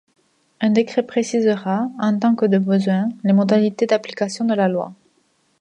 [0.61, 4.93] Un décret précisera, en tant que de besoin, les modalités d’application de la loi.